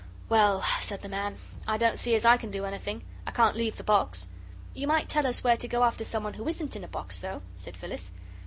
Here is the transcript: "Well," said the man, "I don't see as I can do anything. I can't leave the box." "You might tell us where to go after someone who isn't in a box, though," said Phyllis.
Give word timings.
"Well," 0.29 0.63
said 0.79 1.01
the 1.03 1.09
man, 1.09 1.37
"I 1.67 1.77
don't 1.77 1.99
see 1.99 2.15
as 2.15 2.25
I 2.25 2.35
can 2.35 2.49
do 2.49 2.65
anything. 2.65 3.03
I 3.27 3.29
can't 3.29 3.55
leave 3.55 3.77
the 3.77 3.83
box." 3.83 4.29
"You 4.73 4.87
might 4.87 5.07
tell 5.07 5.27
us 5.27 5.43
where 5.43 5.57
to 5.57 5.67
go 5.67 5.83
after 5.83 6.03
someone 6.03 6.33
who 6.33 6.47
isn't 6.47 6.75
in 6.75 6.83
a 6.83 6.87
box, 6.87 7.19
though," 7.19 7.43
said 7.55 7.77
Phyllis. 7.77 8.11